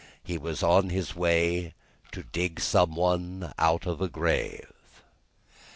He 0.23 0.35
was 0.35 0.63
on 0.63 0.89
his 0.89 1.15
way 1.15 1.75
to 2.11 2.23
dig 2.23 2.59
some 2.59 2.95
one 2.95 3.53
out 3.59 3.85
of 3.85 4.01
a 4.01 4.09
grave. 4.09 5.03